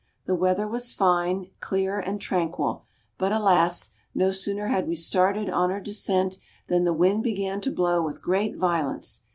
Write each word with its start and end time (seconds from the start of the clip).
The 0.25 0.33
weather 0.33 0.67
was 0.67 0.93
fine, 0.95 1.51
clear 1.59 1.99
and 1.99 2.19
tranquil; 2.19 2.85
but 3.19 3.31
alas! 3.31 3.91
no 4.15 4.31
sooner 4.31 4.65
had 4.65 4.87
we 4.87 4.95
started 4.95 5.47
on 5.47 5.69
our 5.71 5.79
descent 5.79 6.39
than 6.67 6.85
the 6.85 6.91
wind 6.91 7.21
began 7.21 7.61
to 7.61 7.71
blow 7.71 8.01
with 8.01 8.19
great 8.19 8.57
violence. 8.57 9.21